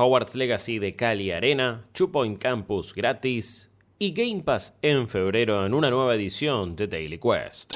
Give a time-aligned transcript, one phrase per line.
[0.00, 5.90] Hogwarts Legacy de Cali Arena, Two Campus gratis y Game Pass en febrero en una
[5.90, 7.74] nueva edición de Daily Quest.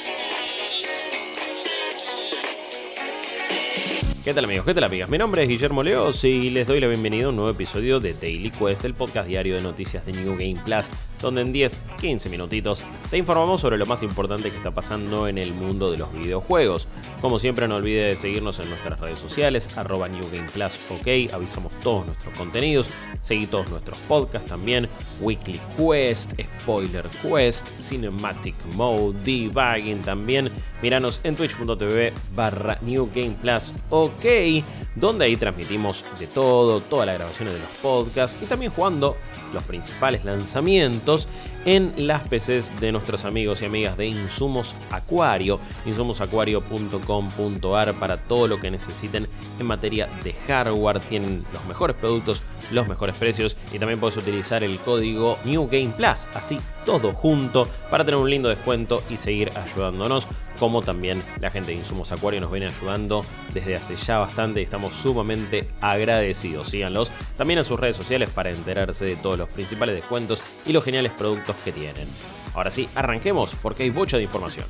[4.24, 4.64] ¿Qué tal amigos?
[4.64, 5.08] ¿Qué tal amigas?
[5.08, 8.14] Mi nombre es Guillermo Leos y les doy la bienvenida a un nuevo episodio de
[8.14, 10.90] Daily Quest, el podcast diario de noticias de New Game Plus,
[11.20, 15.38] donde en 10, 15 minutitos te informamos sobre lo más importante que está pasando en
[15.38, 16.86] el mundo de los videojuegos.
[17.20, 21.34] Como siempre no olvides de seguirnos en nuestras redes sociales, arroba New Game Plus, ok,
[21.34, 22.90] avisamos todos nuestros contenidos,
[23.22, 24.88] seguí todos nuestros podcasts también,
[25.20, 30.48] Weekly Quest, Spoiler Quest, Cinematic Mode, Debugging también,
[30.80, 37.06] míranos en twitch.tv barra New Game Plus, ok OK, donde ahí transmitimos de todo, todas
[37.06, 39.16] las grabaciones de los podcasts y también jugando
[39.52, 41.28] los principales lanzamientos
[41.64, 48.60] en las PCs de nuestros amigos y amigas de Insumos Acuario, insumosacuario.com.ar para todo lo
[48.60, 49.28] que necesiten
[49.58, 51.00] en materia de hardware.
[51.00, 55.92] Tienen los mejores productos, los mejores precios y también puedes utilizar el código New Game
[55.96, 60.26] Plus, así todo junto para tener un lindo descuento y seguir ayudándonos,
[60.58, 64.64] como también la gente de Insumos Acuario nos viene ayudando desde hace ya bastante y
[64.64, 66.70] estamos sumamente agradecidos.
[66.70, 70.84] Síganlos también en sus redes sociales para enterarse de todos los principales descuentos y los
[70.84, 72.08] geniales productos que tienen.
[72.54, 74.66] Ahora sí, arranquemos porque hay mucha de información.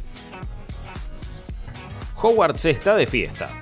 [2.16, 3.58] Hogwarts está de fiesta.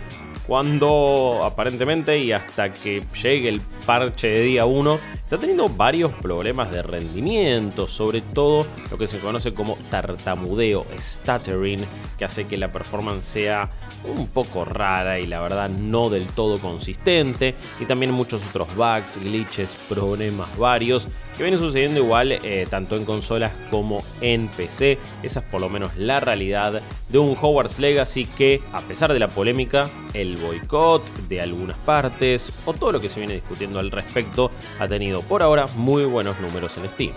[0.49, 6.71] cuando aparentemente y hasta que llegue el parche de día 1 está teniendo varios problemas
[6.71, 11.85] de rendimiento, sobre todo lo que se conoce como tartamudeo, stuttering,
[12.17, 13.69] que hace que la performance sea
[14.05, 19.19] un poco rara y la verdad no del todo consistente, y también muchos otros bugs,
[19.23, 21.07] glitches, problemas varios
[21.39, 24.97] que vienen sucediendo igual eh, tanto en consolas como en PC.
[25.23, 29.19] Esa es por lo menos la realidad de un Hogwarts Legacy que, a pesar de
[29.19, 33.89] la polémica, el boicot de algunas partes o todo lo que se viene discutiendo al
[33.89, 34.51] respecto,
[34.81, 37.13] ha tenido por ahora muy buenos números en Steam.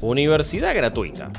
[0.00, 1.30] Universidad gratuita.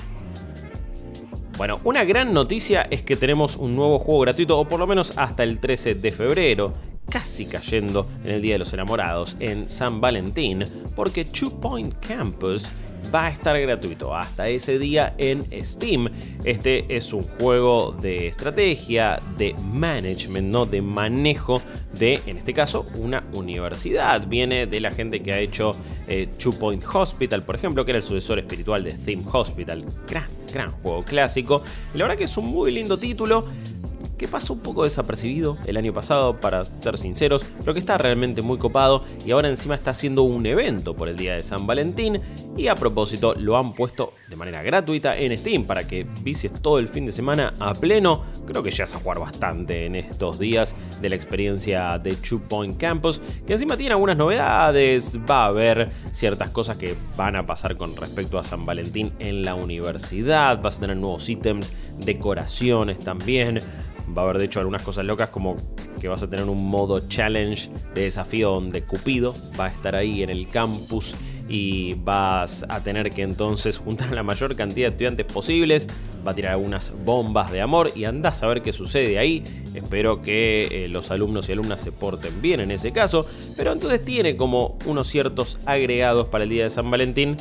[1.57, 5.13] Bueno, una gran noticia es que tenemos un nuevo juego gratuito, o por lo menos
[5.17, 6.73] hasta el 13 de febrero,
[7.09, 10.65] casi cayendo en el Día de los Enamorados, en San Valentín,
[10.95, 12.73] porque Two Point Campus
[13.13, 16.09] va a estar gratuito hasta ese día en Steam.
[16.43, 20.65] Este es un juego de estrategia, de management, ¿no?
[20.65, 21.61] de manejo
[21.97, 24.27] de, en este caso, una universidad.
[24.27, 25.75] Viene de la gente que ha hecho
[26.07, 29.85] eh, Two Point Hospital, por ejemplo, que era el sucesor espiritual de Theme Hospital.
[30.07, 31.63] Gran, gran juego clásico.
[31.93, 33.45] La verdad que es un muy lindo título
[34.19, 38.41] que pasó un poco desapercibido el año pasado, para ser sinceros, pero que está realmente
[38.41, 42.21] muy copado y ahora encima está haciendo un evento por el día de San Valentín.
[42.57, 46.77] Y a propósito lo han puesto de manera gratuita en Steam para que vicies todo
[46.77, 48.25] el fin de semana a pleno.
[48.45, 52.41] Creo que ya vas a jugar bastante en estos días de la experiencia de Two
[52.49, 57.45] Point Campus, que encima tiene algunas novedades, va a haber ciertas cosas que van a
[57.45, 62.99] pasar con respecto a San Valentín en la universidad, vas a tener nuevos ítems, decoraciones
[62.99, 63.61] también
[64.17, 65.55] Va a haber de hecho algunas cosas locas como
[65.99, 70.23] que vas a tener un modo challenge de desafío donde Cupido va a estar ahí
[70.23, 71.15] en el campus
[71.49, 75.87] y vas a tener que entonces juntar la mayor cantidad de estudiantes posibles.
[76.25, 79.43] Va a tirar algunas bombas de amor y andás a ver qué sucede ahí.
[79.73, 83.25] Espero que eh, los alumnos y alumnas se porten bien en ese caso.
[83.57, 87.35] Pero entonces tiene como unos ciertos agregados para el día de San Valentín.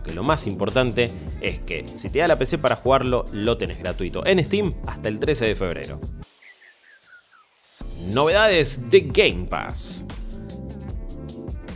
[0.00, 1.10] Aunque lo más importante
[1.42, 5.10] es que si te da la PC para jugarlo, lo tenés gratuito en Steam hasta
[5.10, 6.00] el 13 de febrero.
[8.06, 10.02] Novedades de Game Pass.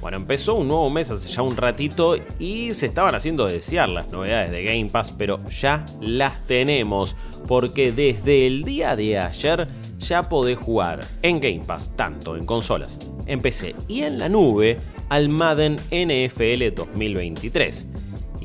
[0.01, 4.09] Bueno, empezó un nuevo mes hace ya un ratito y se estaban haciendo desear las
[4.09, 7.17] novedades de Game Pass, pero ya las tenemos,
[7.47, 9.69] porque desde el día de ayer
[9.99, 14.79] ya podés jugar en Game Pass, tanto en consolas, en PC y en la nube,
[15.11, 17.89] al Madden NFL 2023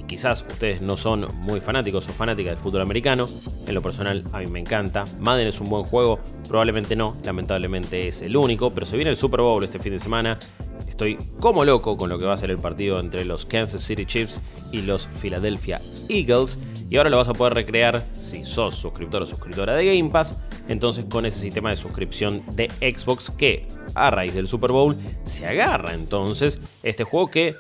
[0.10, 3.30] quizás ustedes no son muy fanáticos o fanáticas del fútbol americano.
[3.68, 5.06] En lo personal, a mí me encanta.
[5.20, 9.18] Madden es un buen juego, probablemente no, lamentablemente es el único, pero se viene el
[9.18, 10.40] Super Bowl este fin de semana.
[10.88, 14.06] Estoy como loco con lo que va a ser el partido entre los Kansas City
[14.06, 15.80] Chiefs y los Philadelphia
[16.10, 16.58] Eagles.
[16.90, 20.36] Y ahora lo vas a poder recrear si sos suscriptor o suscriptora de Game Pass.
[20.68, 25.46] Entonces con ese sistema de suscripción de Xbox que a raíz del Super Bowl se
[25.46, 27.56] agarra entonces este juego que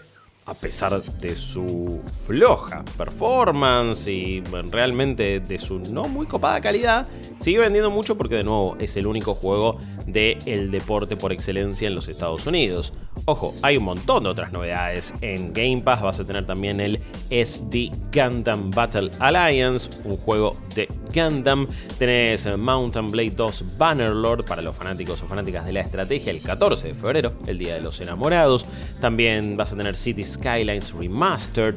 [0.50, 4.42] a pesar de su floja performance y
[4.72, 7.08] realmente de su no muy copada calidad,
[7.38, 11.88] sigue vendiendo mucho porque de nuevo es el único juego del el deporte por excelencia
[11.88, 12.94] en los Estados Unidos.
[13.26, 15.14] Ojo, hay un montón de otras novedades.
[15.22, 17.00] En Game Pass vas a tener también el
[17.30, 21.68] SD Gundam Battle Alliance, un juego de Gundam.
[21.98, 26.88] Tenés Mountain Blade 2 Bannerlord para los fanáticos o fanáticas de la estrategia el 14
[26.88, 28.66] de febrero, el Día de los Enamorados.
[29.02, 31.76] También vas a tener Cities Skylines Remastered,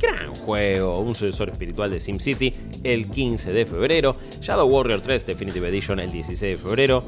[0.00, 5.68] gran juego, un sucesor espiritual de SimCity el 15 de febrero, Shadow Warrior 3 Definitive
[5.68, 7.04] Edition el 16 de febrero.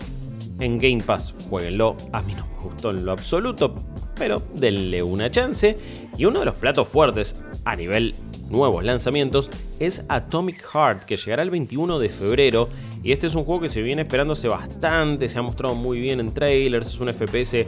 [0.59, 3.75] En Game Pass, jueguenlo, a mí no me gustó en lo absoluto,
[4.15, 5.77] pero denle una chance.
[6.17, 7.37] Y uno de los platos fuertes
[7.67, 8.15] a nivel
[8.49, 12.69] nuevos lanzamientos es Atomic Heart, que llegará el 21 de febrero.
[13.03, 16.21] Y este es un juego que se viene esperándose bastante, se ha mostrado muy bien
[16.21, 17.67] en trailers, es un FPS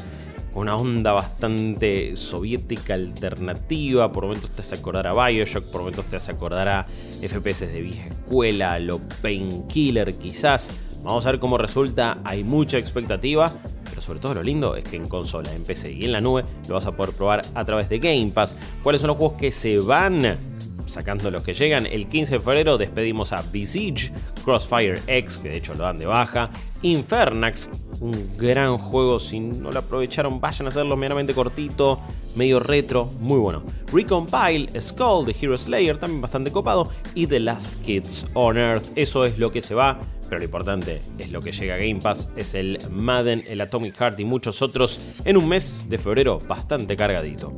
[0.55, 4.11] una onda bastante soviética alternativa.
[4.11, 6.87] Por momentos te hace acordar a Bioshock, por momentos te hace acordar a
[7.23, 10.73] FPS de vieja escuela, lo Painkiller quizás.
[11.03, 13.53] Vamos a ver cómo resulta, hay mucha expectativa,
[13.89, 16.45] pero sobre todo lo lindo es que en consola, en PC y en la nube
[16.67, 18.61] lo vas a poder probar a través de Game Pass.
[18.83, 20.48] ¿Cuáles son los juegos que se van?
[20.89, 24.11] Sacando los que llegan, el 15 de febrero despedimos a Besiege,
[24.43, 26.51] Crossfire X, que de hecho lo dan de baja,
[26.81, 27.69] Infernax,
[28.01, 29.19] un gran juego.
[29.19, 32.01] Si no lo aprovecharon, vayan a hacerlo meramente cortito,
[32.37, 33.63] medio retro, muy bueno.
[33.93, 36.91] Recompile, Skull de Hero Slayer, también bastante copado.
[37.15, 40.01] Y The Last Kids on Earth, eso es lo que se va.
[40.29, 43.97] Pero lo importante es lo que llega a Game Pass, es el Madden, el Atomic
[43.97, 47.55] Heart y muchos otros en un mes de febrero bastante cargadito.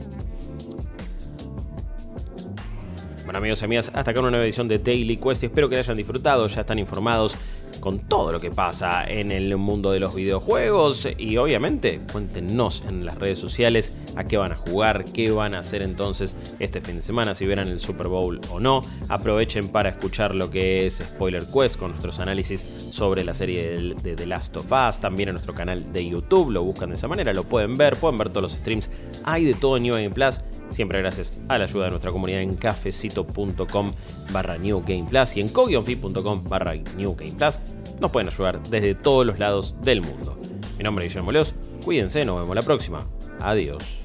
[3.31, 5.45] Bueno amigos y amigas, hasta acá una nueva edición de Daily Quest.
[5.45, 7.37] Espero que la hayan disfrutado, ya están informados
[7.79, 13.07] con todo lo que pasa en el mundo de los videojuegos y obviamente cuéntenos en
[13.07, 16.97] las redes sociales a qué van a jugar, qué van a hacer entonces este fin
[16.97, 18.83] de semana, si verán el Super Bowl o no.
[19.09, 24.17] Aprovechen para escuchar lo que es Spoiler Quest con nuestros análisis sobre la serie de
[24.17, 27.33] The Last of Us, también en nuestro canal de YouTube, lo buscan de esa manera,
[27.33, 28.91] lo pueden ver, pueden ver todos los streams,
[29.23, 32.41] hay de todo en New Game Plus siempre gracias a la ayuda de nuestra comunidad
[32.43, 33.91] en cafecito.com
[34.33, 37.61] barra New Game Plus y en cogionfi.com barra New Game Plus.
[38.00, 40.39] Nos pueden ayudar desde todos los lados del mundo.
[40.79, 43.00] Mi nombre es Guillermo Leos, cuídense, nos vemos la próxima.
[43.41, 44.00] Adiós.